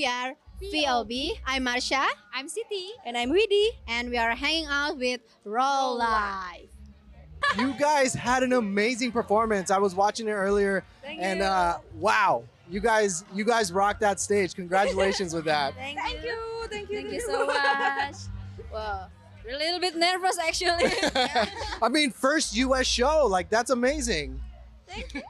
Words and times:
we 0.00 0.06
are 0.06 0.34
VLB. 0.62 1.32
I'm 1.44 1.66
Marsya. 1.66 2.06
I'm 2.32 2.46
Siti. 2.46 2.88
And 3.04 3.18
I'm 3.18 3.30
Widi. 3.30 3.66
And 3.86 4.08
we 4.08 4.16
are 4.16 4.34
hanging 4.34 4.64
out 4.64 4.96
with 4.96 5.20
Roll 5.44 5.98
Life. 5.98 6.70
you 7.58 7.74
guys 7.78 8.14
had 8.14 8.42
an 8.42 8.54
amazing 8.54 9.12
performance. 9.12 9.70
I 9.70 9.76
was 9.76 9.94
watching 9.94 10.26
it 10.28 10.32
earlier, 10.32 10.84
Thank 11.02 11.20
and 11.20 11.40
you. 11.40 11.44
uh, 11.44 11.80
wow, 11.96 12.44
you 12.70 12.80
guys, 12.80 13.26
you 13.34 13.44
guys 13.44 13.74
rocked 13.74 14.00
that 14.00 14.18
stage. 14.20 14.54
Congratulations 14.54 15.34
with 15.34 15.44
that. 15.44 15.74
Thank, 15.76 15.98
Thank 15.98 16.24
you. 16.24 16.66
Thank 16.70 16.88
you. 16.88 17.02
Thank 17.02 17.12
you 17.12 17.20
so 17.20 17.44
much. 17.44 18.14
Wow. 18.72 19.08
We're 19.44 19.56
a 19.56 19.58
little 19.58 19.80
bit 19.80 19.96
nervous 19.96 20.38
actually. 20.38 20.92
I 21.82 21.88
mean, 21.90 22.10
first 22.10 22.56
U.S. 22.56 22.86
show, 22.86 23.26
like 23.26 23.50
that's 23.50 23.68
amazing. 23.68 24.40
Thank 24.86 25.12
you. 25.12 25.22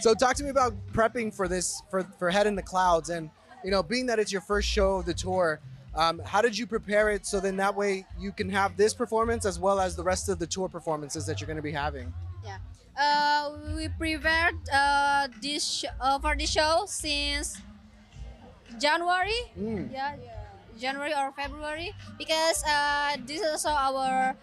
So 0.00 0.14
talk 0.14 0.36
to 0.36 0.44
me 0.44 0.50
about 0.50 0.74
prepping 0.92 1.34
for 1.34 1.48
this 1.48 1.82
for 1.90 2.04
for 2.18 2.30
Head 2.30 2.46
in 2.46 2.54
the 2.54 2.62
Clouds, 2.62 3.10
and 3.10 3.30
you 3.64 3.70
know, 3.70 3.82
being 3.82 4.06
that 4.06 4.18
it's 4.18 4.32
your 4.32 4.40
first 4.40 4.68
show 4.68 4.96
of 4.96 5.06
the 5.06 5.14
tour. 5.14 5.60
Um, 5.94 6.20
how 6.24 6.40
did 6.42 6.56
you 6.56 6.66
prepare 6.66 7.10
it 7.10 7.26
so 7.26 7.40
then 7.40 7.56
that 7.56 7.74
way 7.74 8.06
you 8.20 8.30
can 8.30 8.48
have 8.50 8.76
this 8.76 8.94
performance 8.94 9.44
as 9.44 9.58
well 9.58 9.80
as 9.80 9.96
the 9.96 10.02
rest 10.04 10.28
of 10.28 10.38
the 10.38 10.46
tour 10.46 10.68
performances 10.68 11.26
that 11.26 11.40
you're 11.40 11.46
going 11.46 11.56
to 11.56 11.62
be 11.62 11.72
having? 11.72 12.12
Yeah, 12.44 12.58
uh, 12.96 13.56
we 13.74 13.88
prepared 13.88 14.54
uh, 14.72 15.28
this 15.42 15.84
uh, 16.00 16.18
for 16.20 16.36
the 16.36 16.46
show 16.46 16.84
since 16.86 17.58
January. 18.78 19.42
Mm. 19.58 19.92
Yeah, 19.92 20.14
January 20.78 21.12
or 21.12 21.32
February 21.32 21.90
because 22.16 22.62
uh, 22.64 23.16
this 23.26 23.42
is 23.42 23.50
also 23.50 23.74
our 23.74 24.36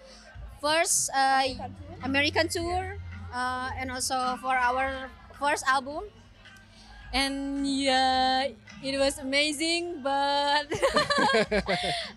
first 0.60 1.10
uh, 1.16 1.48
American 2.04 2.48
tour 2.48 3.00
uh, 3.34 3.72
and 3.80 3.90
also 3.92 4.38
for 4.42 4.54
our 4.54 5.10
first 5.40 5.64
album. 5.68 6.04
And 7.14 7.66
yeah, 7.68 8.50
it 8.84 8.98
was 9.00 9.20
amazing, 9.20 10.02
but 10.04 10.68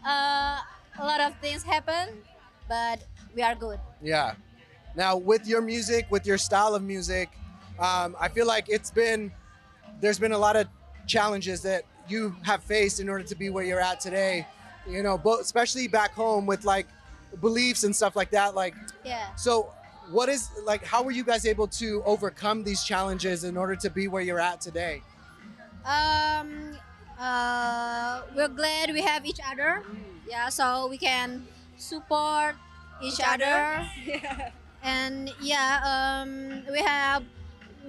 uh, 0.06 0.58
a 0.98 1.04
lot 1.04 1.20
of 1.20 1.34
things 1.40 1.62
happened, 1.62 2.10
but 2.68 3.04
we 3.34 3.42
are 3.42 3.54
good. 3.54 3.78
Yeah. 4.02 4.34
Now, 4.96 5.16
with 5.16 5.46
your 5.46 5.60
music, 5.60 6.06
with 6.10 6.26
your 6.26 6.38
style 6.38 6.74
of 6.74 6.82
music, 6.82 7.28
um, 7.78 8.16
I 8.18 8.28
feel 8.28 8.46
like 8.46 8.68
it's 8.68 8.90
been, 8.90 9.30
there's 10.00 10.18
been 10.18 10.32
a 10.32 10.38
lot 10.38 10.56
of 10.56 10.66
challenges 11.06 11.62
that 11.62 11.84
you 12.08 12.34
have 12.42 12.62
faced 12.64 12.98
in 12.98 13.08
order 13.08 13.22
to 13.24 13.34
be 13.36 13.50
where 13.50 13.62
you're 13.64 13.80
at 13.80 14.00
today. 14.00 14.46
You 14.88 15.02
know, 15.02 15.20
especially 15.40 15.86
back 15.86 16.12
home 16.12 16.46
with 16.46 16.64
like 16.64 16.86
beliefs 17.40 17.84
and 17.84 17.94
stuff 17.94 18.16
like 18.16 18.30
that. 18.30 18.54
Like, 18.54 18.74
Yeah. 19.04 19.32
so 19.36 19.70
what 20.10 20.28
is, 20.28 20.50
like, 20.64 20.84
how 20.84 21.02
were 21.02 21.10
you 21.10 21.24
guys 21.24 21.46
able 21.46 21.66
to 21.68 22.02
overcome 22.04 22.64
these 22.64 22.82
challenges 22.84 23.44
in 23.44 23.56
order 23.56 23.76
to 23.76 23.90
be 23.90 24.08
where 24.08 24.22
you're 24.22 24.40
at 24.40 24.60
today? 24.60 25.02
Um, 25.84 26.76
uh, 27.18 28.22
we're 28.36 28.48
glad 28.48 28.90
we 28.92 29.02
have 29.02 29.24
each 29.26 29.40
other. 29.50 29.82
Yeah, 30.28 30.48
so 30.50 30.88
we 30.88 30.98
can 30.98 31.46
support 31.76 32.56
each, 33.02 33.14
Each 33.14 33.26
other. 33.26 33.44
other. 33.44 34.52
And 34.80 35.34
yeah, 35.42 35.80
um, 36.22 36.62
we 36.70 36.78
have 36.78 37.24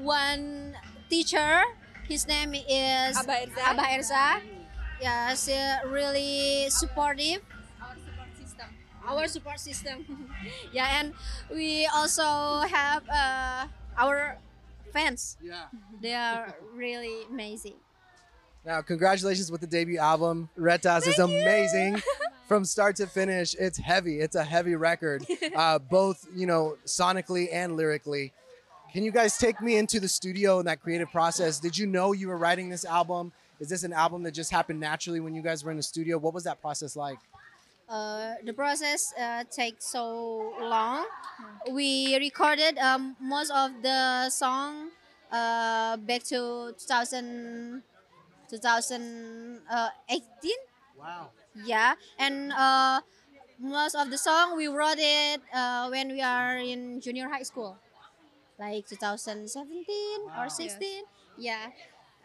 one 0.01 0.73
teacher. 1.07 1.61
His 2.07 2.27
name 2.27 2.55
is 2.55 3.15
Abah 3.15 3.45
Erza. 3.45 3.61
Abah 3.61 3.87
Erza. 3.93 4.41
Yeah, 4.99 5.29
she's 5.35 5.91
really 5.91 6.67
supportive. 6.69 7.41
Our 9.09 9.27
support 9.27 9.59
system. 9.59 10.05
Our 10.09 10.15
support 10.15 10.29
system. 10.43 10.71
yeah, 10.71 10.99
and 10.99 11.13
we 11.51 11.87
also 11.87 12.61
have 12.69 13.03
uh, 13.09 13.67
our 13.97 14.37
fans. 14.93 15.37
Yeah. 15.41 15.65
They 16.01 16.13
are 16.13 16.55
really 16.73 17.23
amazing. 17.29 17.75
Now, 18.65 18.81
congratulations 18.81 19.51
with 19.51 19.61
the 19.61 19.67
debut 19.67 19.97
album. 19.97 20.49
Retas 20.57 21.07
is 21.07 21.17
amazing 21.17 22.01
from 22.47 22.65
start 22.65 22.97
to 22.97 23.07
finish. 23.07 23.55
It's 23.57 23.77
heavy. 23.77 24.19
It's 24.19 24.35
a 24.35 24.43
heavy 24.43 24.75
record, 24.75 25.25
uh, 25.55 25.79
both 25.79 26.27
you 26.35 26.45
know 26.45 26.77
sonically 26.85 27.47
and 27.51 27.77
lyrically. 27.77 28.33
Can 28.91 29.03
you 29.03 29.11
guys 29.11 29.37
take 29.37 29.61
me 29.61 29.77
into 29.77 29.99
the 29.99 30.07
studio 30.07 30.59
and 30.59 30.67
that 30.67 30.81
creative 30.81 31.11
process? 31.11 31.59
Did 31.59 31.77
you 31.77 31.85
know 31.85 32.11
you 32.11 32.27
were 32.27 32.37
writing 32.37 32.69
this 32.69 32.85
album? 32.85 33.31
Is 33.59 33.69
this 33.69 33.83
an 33.83 33.93
album 33.93 34.23
that 34.23 34.31
just 34.31 34.51
happened 34.51 34.79
naturally 34.79 35.19
when 35.19 35.35
you 35.35 35.41
guys 35.41 35.63
were 35.63 35.71
in 35.71 35.77
the 35.77 35.83
studio? 35.83 36.17
What 36.17 36.33
was 36.33 36.43
that 36.45 36.59
process 36.59 36.95
like? 36.95 37.19
Uh, 37.89 38.35
the 38.45 38.53
process 38.53 39.13
uh, 39.19 39.43
takes 39.49 39.85
so 39.85 40.53
long. 40.61 41.05
We 41.71 42.15
recorded 42.17 42.77
um, 42.79 43.15
most 43.19 43.51
of 43.51 43.71
the 43.81 44.29
song 44.29 44.89
uh, 45.31 45.97
back 45.97 46.23
to 46.31 46.73
2000, 46.77 47.83
2018. 48.49 50.59
Wow. 50.97 51.31
Yeah, 51.55 51.95
and 52.17 52.51
uh, 52.53 53.01
most 53.59 53.95
of 53.95 54.09
the 54.11 54.17
song 54.17 54.57
we 54.57 54.67
wrote 54.67 54.99
it 54.99 55.41
uh, 55.53 55.87
when 55.89 56.09
we 56.11 56.21
are 56.21 56.57
in 56.57 57.01
junior 57.01 57.29
high 57.29 57.43
school, 57.43 57.77
like 58.59 58.87
2017 58.87 60.19
Wow. 60.27 60.45
or 60.45 60.49
16. 60.49 61.03
Yeah, 61.37 61.71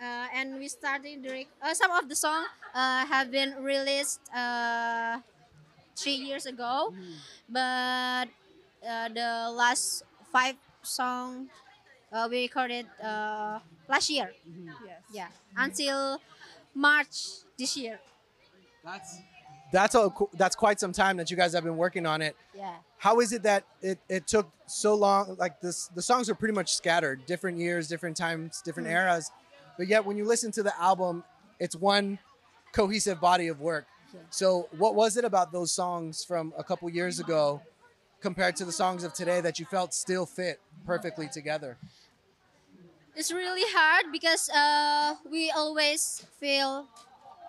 uh, 0.00 0.26
and 0.34 0.58
we 0.58 0.69
started 0.69 1.22
direct. 1.22 1.50
Uh, 1.62 1.74
some 1.74 1.91
of 1.92 2.08
the 2.08 2.16
song 2.16 2.44
uh, 2.74 3.06
have 3.06 3.30
been 3.30 3.54
released 3.62 4.20
uh, 4.34 5.20
three 5.97 6.15
years 6.15 6.47
ago, 6.47 6.93
but 7.49 8.28
uh, 8.87 9.09
the 9.09 9.50
last 9.55 10.03
five 10.32 10.56
song 10.82 11.49
uh, 12.12 12.28
we 12.31 12.43
recorded 12.43 12.87
uh, 13.03 13.59
last 13.88 14.10
year. 14.10 14.31
Yes. 14.87 15.03
Yeah, 15.12 15.28
until 15.56 16.21
March 16.75 17.44
this 17.59 17.77
year. 17.77 17.99
That's 18.84 19.19
that's 19.72 19.94
a, 19.97 20.10
that's 20.34 20.54
quite 20.54 20.78
some 20.78 20.93
time 20.93 21.16
that 21.16 21.31
you 21.31 21.37
guys 21.37 21.53
have 21.53 21.65
been 21.65 21.77
working 21.77 22.06
on 22.06 22.22
it. 22.22 22.37
Yeah. 22.56 22.77
How 22.99 23.19
is 23.21 23.33
it 23.33 23.43
that 23.43 23.65
it, 23.83 23.99
it 24.09 24.27
took 24.27 24.49
so 24.66 24.94
long? 24.94 25.37
Like 25.38 25.60
this, 25.60 25.88
the 25.88 26.03
songs 26.03 26.31
are 26.31 26.34
pretty 26.34 26.54
much 26.54 26.75
scattered, 26.75 27.27
different 27.27 27.59
years, 27.59 27.88
different 27.88 28.16
times, 28.16 28.62
different 28.62 28.88
eras. 28.88 29.33
But 29.77 29.88
yet, 29.88 30.04
when 30.04 30.16
you 30.16 30.25
listen 30.25 30.53
to 30.53 30.62
the 30.62 30.78
album, 30.81 31.25
it's 31.59 31.75
one 31.75 32.21
cohesive 32.72 33.21
body 33.21 33.49
of 33.49 33.60
work. 33.60 33.87
So, 34.30 34.69
what 34.78 34.94
was 34.94 35.16
it 35.16 35.25
about 35.25 35.52
those 35.52 35.72
songs 35.72 36.25
from 36.25 36.52
a 36.58 36.64
couple 36.64 36.88
years 36.91 37.20
ago 37.20 37.62
compared 38.20 38.56
to 38.56 38.64
the 38.64 38.72
songs 38.72 39.04
of 39.04 39.12
today 39.12 39.41
that 39.41 39.58
you 39.58 39.66
felt 39.66 39.94
still 39.94 40.26
fit 40.26 40.60
perfectly 40.86 41.28
together? 41.28 41.76
It's 43.14 43.32
really 43.32 43.64
hard 43.70 44.10
because 44.12 44.50
uh, 44.50 45.14
we 45.30 45.50
always 45.50 46.26
feel 46.41 46.86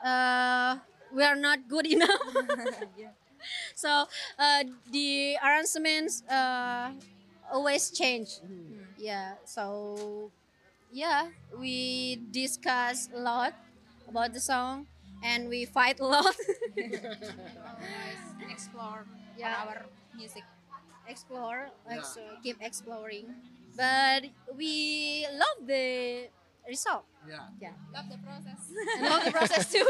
uh, 0.03 0.77
we 1.13 1.23
are 1.23 1.35
not 1.35 1.67
good 1.67 1.85
enough. 1.91 2.21
So 3.75 4.05
uh, 4.39 4.63
the 4.91 5.37
arrangements 5.43 6.23
uh, 6.29 6.91
always 7.51 7.89
change. 7.91 8.29
Yeah. 8.97 9.35
So 9.45 10.31
yeah, 10.91 11.29
we 11.57 12.19
discuss 12.31 13.09
a 13.13 13.19
lot 13.19 13.53
about 14.07 14.33
the 14.33 14.39
song 14.39 14.87
and 15.25 15.49
we 15.49 15.65
fight 15.65 15.99
a 15.99 16.05
lot. 16.05 16.35
Explore 18.49 19.05
Yeah. 19.37 19.65
our 19.67 19.85
music. 20.15 20.43
Explore, 21.07 21.67
ex- 21.89 22.17
keep 22.41 22.57
exploring. 22.61 23.25
But 23.75 24.23
we 24.55 25.27
love 25.33 25.67
the 25.67 26.29
result. 26.67 27.03
Yeah. 27.27 27.39
yeah. 27.61 27.71
Love 27.93 28.05
the 28.09 28.17
process. 28.25 28.71
Love 29.01 29.25
the 29.25 29.31
process 29.31 29.71
too. 29.71 29.85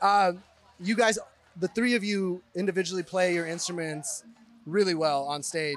Um, 0.00 0.42
you 0.80 0.94
guys, 0.94 1.18
the 1.58 1.68
three 1.68 1.96
of 1.96 2.04
you 2.04 2.40
individually 2.54 3.02
play 3.02 3.34
your 3.34 3.46
instruments 3.46 4.22
really 4.64 4.94
well 4.94 5.24
on 5.24 5.42
stage. 5.42 5.76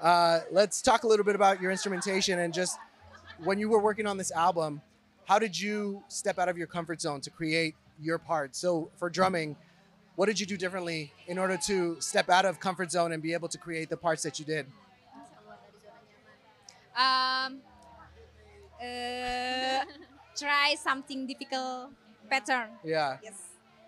Uh, 0.00 0.40
let's 0.52 0.80
talk 0.80 1.02
a 1.02 1.06
little 1.08 1.24
bit 1.24 1.34
about 1.34 1.60
your 1.60 1.70
instrumentation 1.72 2.38
and 2.38 2.54
just 2.54 2.78
when 3.42 3.58
you 3.58 3.68
were 3.68 3.80
working 3.80 4.06
on 4.06 4.16
this 4.16 4.30
album, 4.30 4.80
how 5.26 5.38
did 5.38 5.58
you 5.58 6.02
step 6.08 6.38
out 6.38 6.48
of 6.48 6.56
your 6.56 6.66
comfort 6.66 7.00
zone 7.00 7.20
to 7.22 7.30
create 7.30 7.74
your 8.00 8.18
part? 8.18 8.56
So 8.56 8.90
for 8.96 9.10
drumming, 9.10 9.56
what 10.14 10.26
did 10.26 10.40
you 10.40 10.46
do 10.46 10.56
differently 10.56 11.12
in 11.26 11.38
order 11.38 11.56
to 11.66 12.00
step 12.00 12.30
out 12.30 12.44
of 12.44 12.60
comfort 12.60 12.90
zone 12.90 13.12
and 13.12 13.22
be 13.22 13.32
able 13.32 13.48
to 13.48 13.58
create 13.58 13.90
the 13.90 13.96
parts 13.96 14.22
that 14.22 14.38
you 14.38 14.44
did? 14.44 14.66
Um, 16.96 17.60
uh, 18.80 19.84
try 20.36 20.74
something 20.80 21.26
difficult 21.26 21.90
pattern. 22.30 22.70
Yeah. 22.84 23.18
Yes. 23.22 23.34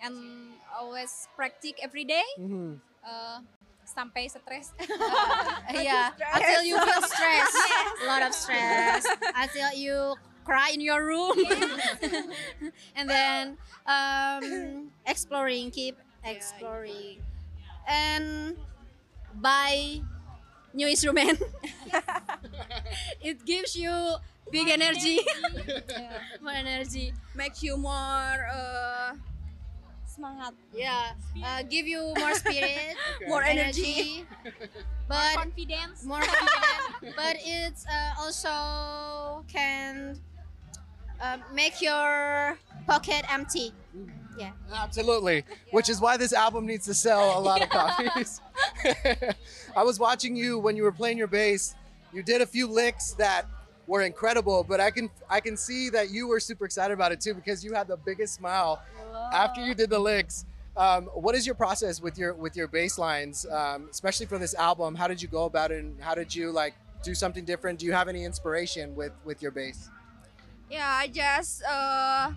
And 0.02 0.54
always 0.78 1.28
practice 1.36 1.72
every 1.82 2.04
day. 2.04 2.24
hmm 2.36 2.74
Uh, 2.98 3.40
sampai 3.88 4.28
stres. 4.28 4.68
yeah, 5.72 6.12
until 6.36 6.60
you 6.60 6.76
feel 6.76 7.02
stress, 7.08 7.48
a 8.02 8.04
lot 8.04 8.20
of 8.20 8.36
stress, 8.36 9.00
until 9.42 9.72
you 9.72 10.12
cry 10.48 10.70
in 10.72 10.80
your 10.80 11.04
room, 11.04 11.36
and 12.96 13.04
then 13.04 13.58
um, 13.84 14.88
exploring, 15.04 15.70
keep 15.70 16.00
exploring, 16.24 17.20
and 17.86 18.56
buy 19.36 20.00
new 20.72 20.88
instrument. 20.88 21.36
it 23.20 23.44
gives 23.44 23.76
you 23.76 23.92
big 24.50 24.68
energy, 24.72 25.20
more 26.40 26.56
energy. 26.56 27.12
Make 27.36 27.62
you 27.62 27.76
more 27.76 28.48
uh, 28.48 29.12
semangat. 30.08 30.54
Yeah, 30.72 31.12
uh, 31.44 31.60
give 31.68 31.84
you 31.86 32.14
more 32.16 32.32
spirit, 32.34 32.96
More 33.28 33.44
energy. 33.44 34.24
but 35.08 35.36
Confidence. 35.36 36.04
more 36.08 36.24
confident. 36.24 37.16
but 37.16 37.36
it's 37.44 37.84
uh, 37.84 38.20
also 38.20 39.44
can 39.48 40.16
uh, 41.20 41.38
make 41.52 41.80
your 41.80 42.58
pocket 42.86 43.24
empty. 43.30 43.72
Yeah. 44.38 44.52
Absolutely. 44.72 45.44
Which 45.72 45.88
is 45.88 46.00
why 46.00 46.16
this 46.16 46.32
album 46.32 46.64
needs 46.64 46.84
to 46.86 46.94
sell 46.94 47.38
a 47.38 47.40
lot 47.40 47.62
of 47.62 47.68
copies. 47.70 48.40
I 49.76 49.82
was 49.82 49.98
watching 49.98 50.36
you 50.36 50.58
when 50.58 50.76
you 50.76 50.84
were 50.84 50.92
playing 50.92 51.18
your 51.18 51.26
bass. 51.26 51.74
You 52.12 52.22
did 52.22 52.40
a 52.40 52.46
few 52.46 52.66
licks 52.68 53.12
that 53.14 53.46
were 53.86 54.02
incredible, 54.02 54.64
but 54.66 54.80
I 54.80 54.90
can 54.90 55.10
I 55.28 55.40
can 55.40 55.56
see 55.56 55.88
that 55.90 56.10
you 56.10 56.28
were 56.28 56.40
super 56.40 56.64
excited 56.64 56.94
about 56.94 57.10
it 57.10 57.20
too 57.20 57.34
because 57.34 57.64
you 57.64 57.72
had 57.72 57.88
the 57.88 57.96
biggest 57.96 58.34
smile 58.34 58.80
after 59.32 59.64
you 59.64 59.74
did 59.74 59.90
the 59.90 59.98
licks. 59.98 60.44
Um, 60.76 61.06
what 61.06 61.34
is 61.34 61.44
your 61.44 61.56
process 61.56 62.00
with 62.00 62.16
your 62.16 62.34
with 62.34 62.54
your 62.54 62.68
bass 62.68 62.98
lines, 62.98 63.44
um, 63.50 63.88
especially 63.90 64.26
for 64.26 64.38
this 64.38 64.54
album? 64.54 64.94
How 64.94 65.08
did 65.08 65.20
you 65.20 65.28
go 65.28 65.44
about 65.44 65.72
it, 65.72 65.82
and 65.82 66.00
how 66.00 66.14
did 66.14 66.32
you 66.34 66.52
like 66.52 66.74
do 67.02 67.14
something 67.14 67.44
different? 67.44 67.80
Do 67.80 67.86
you 67.86 67.92
have 67.92 68.08
any 68.08 68.24
inspiration 68.24 68.94
with 68.94 69.12
with 69.24 69.42
your 69.42 69.50
bass? 69.50 69.90
Yeah, 70.70 70.84
I 71.00 71.08
just 71.08 71.64
uh, 71.64 72.32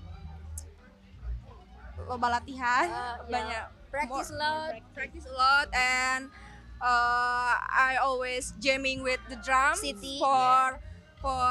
loba 2.08 2.28
latihan, 2.40 2.88
Uh, 2.88 2.96
yeah. 2.96 3.32
banyak 3.32 3.64
Practice 3.92 4.32
a 4.32 4.40
more- 4.40 4.40
lot. 4.40 4.72
practice 4.96 5.26
a 5.28 5.36
lot, 5.36 5.68
and 5.76 6.32
uh, 6.80 7.54
I 7.60 8.00
always 8.00 8.56
jamming 8.64 9.04
with 9.04 9.20
the 9.28 9.36
drums 9.44 9.84
Siti. 9.84 10.16
for 10.16 10.80
for 11.20 11.44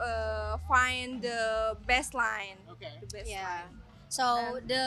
uh, 0.00 0.56
find 0.66 1.20
the 1.20 1.76
best 1.84 2.16
line. 2.16 2.56
Okay. 2.72 2.96
The 3.04 3.08
best 3.12 3.28
Yeah. 3.28 3.44
line. 3.44 3.70
So 4.08 4.24
the 4.64 4.86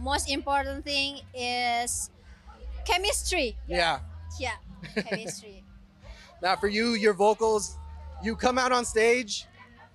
most 0.00 0.32
important 0.32 0.80
thing 0.88 1.20
is 1.36 2.08
chemistry. 2.88 3.60
Yeah. 3.68 4.00
Yeah, 4.40 4.56
chemistry. 4.96 5.60
Now, 6.42 6.56
for 6.56 6.68
you, 6.68 6.92
your 6.92 7.14
vocals, 7.14 7.76
you 8.20 8.36
come 8.36 8.58
out 8.58 8.68
on 8.72 8.84
stage 8.84 9.46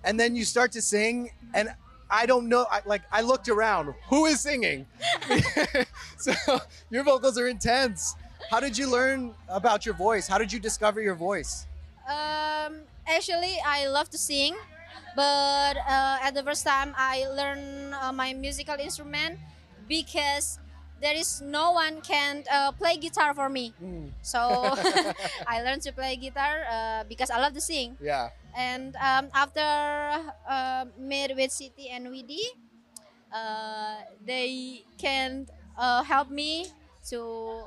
and 0.04 0.18
then 0.18 0.34
you 0.34 0.44
start 0.44 0.72
to 0.72 0.82
sing, 0.82 1.30
and 1.54 1.68
I 2.10 2.26
don't 2.26 2.48
know, 2.48 2.66
I, 2.70 2.80
like, 2.86 3.02
I 3.12 3.20
looked 3.22 3.48
around, 3.48 3.94
who 4.08 4.26
is 4.26 4.40
singing? 4.40 4.86
so, 6.16 6.32
your 6.90 7.04
vocals 7.04 7.38
are 7.38 7.48
intense. 7.48 8.16
How 8.50 8.60
did 8.60 8.76
you 8.76 8.90
learn 8.90 9.34
about 9.48 9.86
your 9.86 9.94
voice? 9.94 10.26
How 10.26 10.38
did 10.38 10.52
you 10.52 10.58
discover 10.58 11.00
your 11.00 11.14
voice? 11.14 11.66
Um, 12.08 12.82
actually, 13.06 13.58
I 13.64 13.86
love 13.86 14.10
to 14.10 14.18
sing, 14.18 14.56
but 15.14 15.76
uh, 15.76 16.18
at 16.22 16.34
the 16.34 16.42
first 16.42 16.66
time 16.66 16.94
I 16.96 17.26
learned 17.28 17.94
uh, 17.94 18.12
my 18.12 18.32
musical 18.32 18.74
instrument 18.74 19.38
because 19.86 20.58
there 21.00 21.14
is 21.16 21.40
no 21.40 21.72
one 21.72 22.00
can 22.02 22.44
uh, 22.50 22.72
play 22.72 22.96
guitar 22.96 23.32
for 23.34 23.48
me. 23.48 23.72
Mm, 23.82 24.10
So 24.22 24.38
I 25.46 25.62
learned 25.62 25.82
to 25.82 25.92
play 25.92 26.16
guitar 26.16 26.64
uh, 26.70 27.04
because 27.08 27.30
I 27.30 27.40
love 27.40 27.54
to 27.54 27.60
sing. 27.60 27.96
yeah. 28.00 28.30
And 28.56 28.96
um, 28.96 29.30
after 29.32 29.62
uh, 30.48 30.84
meet 30.98 31.30
with 31.36 31.50
Siti 31.54 31.86
and 31.90 32.08
Widi, 32.08 32.42
uh, 33.32 33.96
they 34.24 34.82
can 34.98 35.46
uh, 35.78 36.02
help 36.02 36.30
me 36.30 36.66
to 37.10 37.64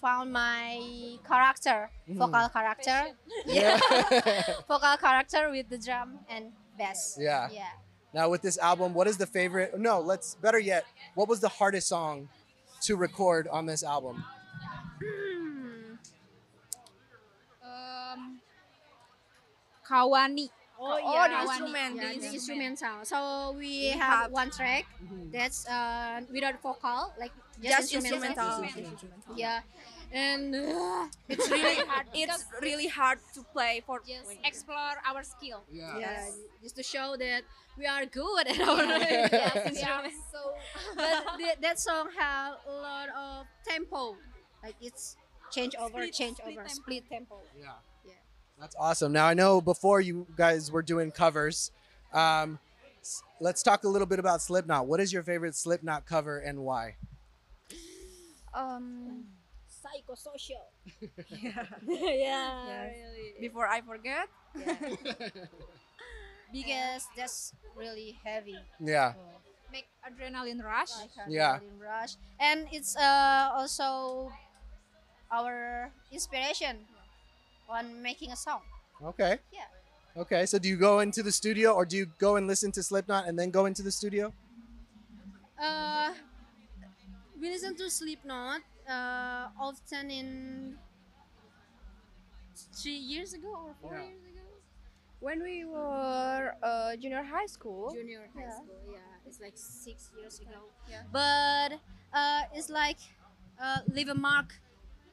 found 0.00 0.32
my 0.32 0.78
character, 1.26 1.90
Mhm. 2.08 2.18
vocal 2.18 2.48
character, 2.50 3.16
Yeah. 3.46 3.78
vocal 4.68 4.96
character 4.96 5.50
with 5.50 5.68
the 5.68 5.78
drum 5.78 6.20
and 6.28 6.52
bass. 6.78 7.16
Yeah. 7.18 7.48
Yeah. 7.50 7.72
now, 8.14 8.28
with 8.30 8.40
this 8.42 8.58
album, 8.58 8.94
what 8.94 9.06
is 9.08 9.16
the 9.18 9.26
favorite? 9.26 9.76
No, 9.78 10.00
let's, 10.00 10.34
better 10.36 10.58
yet, 10.58 10.84
what 11.14 11.28
was 11.28 11.40
the 11.40 11.48
hardest 11.48 11.88
song 11.88 12.28
to 12.82 12.96
record 12.96 13.48
on 13.48 13.66
this 13.66 13.82
album? 13.82 14.24
Hmm. 15.02 15.94
Um, 17.62 18.40
Kawani. 19.86 20.50
Oh, 20.80 20.94
Oh, 21.02 21.12
yeah. 21.14 21.28
the 21.28 21.42
instrument, 21.50 21.96
Yeah, 21.96 22.12
the 22.12 22.18
the 22.20 22.26
instrument. 22.34 22.62
instrumental. 22.70 23.04
So 23.04 23.52
we 23.58 23.58
We 23.58 23.86
have 23.98 24.00
have- 24.00 24.30
one 24.32 24.50
track 24.50 24.86
that's 25.32 25.66
uh, 25.66 26.20
without 26.32 26.60
vocal, 26.62 27.12
like 27.18 27.32
just, 27.60 27.90
Just 27.90 28.06
instrumental. 28.06 28.62
instrumental. 28.62 29.08
Yeah, 29.34 29.62
and 30.12 30.54
uh, 30.54 31.06
It's 31.28 31.50
really 31.50 31.84
hard. 31.86 32.06
It's 32.14 32.44
really 32.62 32.86
hard 32.88 33.18
to 33.34 33.42
play 33.52 33.82
for 33.86 34.00
just 34.06 34.30
explore 34.44 34.94
our 35.06 35.22
skill. 35.22 35.62
yeah, 35.70 36.24
just 36.62 36.76
to 36.76 36.82
show 36.82 37.16
that 37.18 37.42
we 37.76 37.86
are 37.86 38.06
good 38.06 38.46
at 38.48 38.60
our 38.60 38.84
Yes, 38.84 39.56
instrument. 39.66 40.14
So, 40.32 40.54
but 40.96 41.24
the, 41.38 41.56
that 41.60 41.78
song 41.78 42.08
have 42.16 42.54
a 42.66 42.72
lot 42.72 43.08
of 43.10 43.46
tempo, 43.68 44.16
like 44.62 44.74
it's 44.80 45.16
change 45.50 45.74
over, 45.76 46.00
Split- 46.02 46.14
change 46.14 46.36
split 46.38 46.52
over, 46.58 46.62
tempo. 46.66 46.74
split 46.74 47.04
tempo. 47.10 47.40
Yeah. 47.58 47.64
Yeah. 48.04 48.12
That's 48.60 48.74
awesome. 48.78 49.12
Now 49.12 49.26
I 49.26 49.34
know 49.34 49.60
before 49.60 50.00
you 50.00 50.26
guys 50.36 50.70
were 50.72 50.82
doing 50.82 51.10
covers. 51.12 51.70
Um, 52.12 52.58
let's 53.40 53.62
talk 53.62 53.84
a 53.84 53.88
little 53.88 54.06
bit 54.06 54.18
about 54.18 54.42
Slipknot. 54.42 54.86
What 54.86 54.98
is 55.00 55.12
your 55.12 55.22
favorite 55.22 55.54
Slipknot 55.54 56.06
cover 56.06 56.38
and 56.38 56.60
why? 56.64 56.96
Um, 58.54 59.24
Psychosocial. 59.78 60.66
yeah. 61.30 61.64
yeah, 61.86 62.66
Yes. 62.66 62.94
really. 62.98 63.34
Before 63.40 63.66
I 63.68 63.80
forget, 63.80 64.26
because 66.52 67.06
that's 67.16 67.52
really 67.76 68.18
heavy. 68.24 68.58
Yeah. 68.80 69.14
make 69.70 69.86
adrenaline 70.02 70.62
rush. 70.64 70.90
Yeah. 71.28 71.58
adrenaline 71.58 71.80
rush, 71.80 72.12
and 72.40 72.66
it's 72.72 72.96
uh, 72.96 73.50
also 73.54 74.32
our 75.30 75.92
inspiration 76.10 76.78
on 77.68 78.02
making 78.02 78.32
a 78.32 78.36
song. 78.36 78.62
Okay. 79.04 79.38
Yeah. 79.52 79.68
Okay. 80.16 80.46
So 80.46 80.58
do 80.58 80.68
you 80.68 80.76
go 80.76 81.00
into 81.00 81.22
the 81.22 81.30
studio 81.30 81.72
or 81.72 81.84
do 81.84 81.96
you 81.96 82.06
go 82.18 82.36
and 82.36 82.46
listen 82.46 82.72
to 82.72 82.82
Slipknot 82.82 83.28
and 83.28 83.38
then 83.38 83.50
go 83.50 83.66
into 83.66 83.82
the 83.82 83.92
studio? 83.92 84.32
Uh, 85.60 86.14
we 87.40 87.50
listen 87.50 87.76
to 87.76 87.90
Slipknot 87.90 88.62
uh, 88.88 89.48
often 89.60 90.10
in 90.10 90.78
three 92.82 92.96
years 92.96 93.32
ago 93.34 93.48
or 93.48 93.74
four 93.80 93.94
Yeah. 93.94 94.06
years 94.08 94.24
ago. 94.24 94.40
When 95.20 95.42
we 95.42 95.64
were 95.64 96.54
uh, 96.62 96.96
junior 96.96 97.22
high 97.22 97.46
school, 97.46 97.90
Junior 97.92 98.28
high 98.34 98.42
Yeah. 98.42 98.54
school, 98.56 98.80
yeah, 98.92 99.26
it's 99.26 99.40
like 99.40 99.56
six 99.56 100.10
years 100.18 100.40
ago. 100.40 100.70
Yeah. 100.88 101.02
But 101.12 101.80
uh, 102.12 102.42
it's 102.54 102.68
like 102.70 102.98
uh, 103.60 103.78
leave 103.88 104.08
a 104.08 104.14
mark 104.14 104.54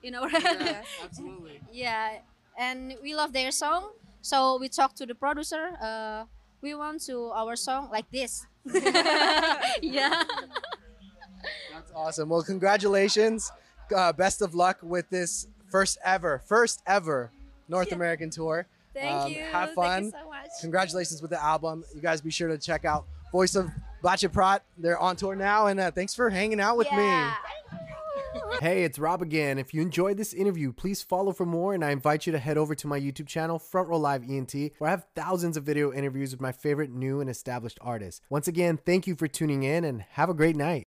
in 0.03 0.15
our 0.15 0.29
head. 0.29 0.43
Yes. 0.61 0.85
absolutely. 1.03 1.59
Yeah, 1.71 2.19
and 2.57 2.95
we 3.01 3.15
love 3.15 3.33
their 3.33 3.51
song. 3.51 3.91
So 4.21 4.57
we 4.59 4.69
talked 4.69 4.97
to 4.97 5.05
the 5.05 5.15
producer. 5.15 5.77
Uh, 5.81 6.25
we 6.61 6.75
want 6.75 7.01
to 7.05 7.31
our 7.33 7.55
song 7.55 7.89
like 7.91 8.09
this. 8.11 8.45
yeah. 9.81 10.23
That's 11.73 11.91
awesome. 11.95 12.29
Well, 12.29 12.43
congratulations. 12.43 13.51
Uh, 13.93 14.13
best 14.13 14.41
of 14.41 14.55
luck 14.55 14.77
with 14.81 15.09
this 15.09 15.47
first 15.69 15.97
ever, 16.03 16.41
first 16.45 16.81
ever 16.87 17.31
North 17.67 17.91
American 17.91 18.29
tour. 18.29 18.67
thank 18.93 19.11
Um, 19.11 19.31
you. 19.31 19.41
have 19.43 19.73
fun. 19.73 20.03
Thank 20.03 20.13
you 20.15 20.19
so 20.23 20.29
much. 20.29 20.49
Congratulations 20.61 21.21
with 21.21 21.31
the 21.31 21.43
album. 21.43 21.83
You 21.93 22.01
guys 22.01 22.21
be 22.21 22.31
sure 22.31 22.47
to 22.47 22.57
check 22.57 22.85
out 22.85 23.05
Voice 23.31 23.55
of 23.55 23.69
Baceprot. 24.03 24.61
They're 24.77 24.97
on 24.99 25.15
tour 25.17 25.35
now, 25.35 25.67
and 25.67 25.79
uh, 25.79 25.91
thanks 25.91 26.13
for 26.13 26.29
hanging 26.29 26.59
out 26.59 26.77
with 26.77 26.87
yeah. 26.91 27.33
me. 27.71 27.77
Hey, 28.61 28.83
it's 28.83 28.99
Rob 28.99 29.21
again. 29.21 29.57
If 29.57 29.73
you 29.73 29.81
enjoyed 29.81 30.15
this 30.17 30.33
interview, 30.33 30.71
please 30.71 31.01
follow 31.01 31.33
for 31.33 31.45
more, 31.45 31.73
and 31.73 31.83
I 31.83 31.91
invite 31.91 32.25
you 32.25 32.31
to 32.31 32.39
head 32.39 32.57
over 32.57 32.73
to 32.75 32.87
my 32.87 32.99
YouTube 32.99 33.27
channel, 33.27 33.59
Front 33.59 33.89
Row 33.89 33.97
Live 33.97 34.23
ENT, 34.29 34.53
where 34.77 34.87
I 34.87 34.91
have 34.91 35.05
thousands 35.15 35.57
of 35.57 35.63
video 35.65 35.91
interviews 35.91 36.31
with 36.31 36.39
my 36.41 36.51
favorite 36.53 36.89
new 36.89 37.19
and 37.19 37.29
established 37.29 37.77
artists. 37.81 38.21
Once 38.29 38.47
again, 38.47 38.77
thank 38.77 39.07
you 39.07 39.15
for 39.15 39.27
tuning 39.27 39.63
in, 39.63 39.83
and 39.83 40.01
have 40.11 40.29
a 40.29 40.33
great 40.33 40.55
night. 40.55 40.83